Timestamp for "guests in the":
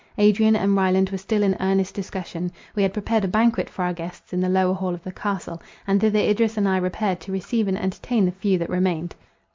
3.93-4.49